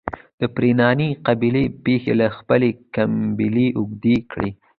[0.39, 4.51] د پرنیاني قبیلې پښې له خپلي کمبلي اوږدې کړي.